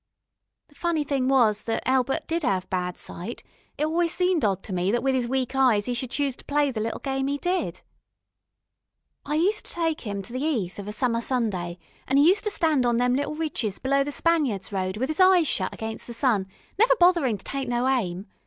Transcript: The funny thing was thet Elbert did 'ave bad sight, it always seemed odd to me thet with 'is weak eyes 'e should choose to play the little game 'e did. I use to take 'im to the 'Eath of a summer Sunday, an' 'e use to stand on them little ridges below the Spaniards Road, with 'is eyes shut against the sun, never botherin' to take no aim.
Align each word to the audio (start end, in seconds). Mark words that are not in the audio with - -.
The 0.69 0.73
funny 0.73 1.03
thing 1.03 1.27
was 1.27 1.61
thet 1.61 1.83
Elbert 1.85 2.25
did 2.25 2.43
'ave 2.43 2.65
bad 2.71 2.97
sight, 2.97 3.43
it 3.77 3.85
always 3.85 4.11
seemed 4.11 4.43
odd 4.43 4.63
to 4.63 4.73
me 4.73 4.91
thet 4.91 5.03
with 5.03 5.13
'is 5.13 5.27
weak 5.27 5.55
eyes 5.55 5.87
'e 5.87 5.93
should 5.93 6.09
choose 6.09 6.35
to 6.37 6.45
play 6.45 6.71
the 6.71 6.79
little 6.79 7.01
game 7.01 7.29
'e 7.29 7.37
did. 7.37 7.83
I 9.27 9.35
use 9.35 9.61
to 9.61 9.71
take 9.71 10.07
'im 10.07 10.23
to 10.23 10.33
the 10.33 10.41
'Eath 10.43 10.79
of 10.79 10.87
a 10.87 10.91
summer 10.91 11.21
Sunday, 11.21 11.77
an' 12.07 12.17
'e 12.17 12.27
use 12.27 12.41
to 12.41 12.49
stand 12.49 12.83
on 12.83 12.97
them 12.97 13.13
little 13.13 13.35
ridges 13.35 13.77
below 13.77 14.03
the 14.03 14.11
Spaniards 14.11 14.71
Road, 14.73 14.97
with 14.97 15.11
'is 15.11 15.19
eyes 15.19 15.47
shut 15.47 15.71
against 15.71 16.07
the 16.07 16.15
sun, 16.15 16.47
never 16.79 16.95
botherin' 16.95 17.37
to 17.37 17.43
take 17.43 17.67
no 17.67 17.87
aim. 17.87 18.25